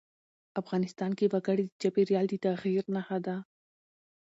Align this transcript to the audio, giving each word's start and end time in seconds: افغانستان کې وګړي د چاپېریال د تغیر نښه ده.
افغانستان 0.61 1.11
کې 1.17 1.25
وګړي 1.33 1.65
د 1.67 1.71
چاپېریال 1.81 2.25
د 2.29 2.33
تغیر 2.45 2.83
نښه 2.95 3.17
ده. 3.25 3.35